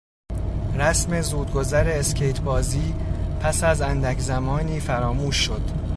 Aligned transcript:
رسم 0.79 1.21
زودگذر 1.21 1.89
اسکیت 1.89 2.41
بازی 2.41 2.93
پس 3.41 3.63
از 3.63 3.81
اندک 3.81 4.19
زمانی 4.19 4.79
فراموش 4.79 5.35
شد. 5.35 5.61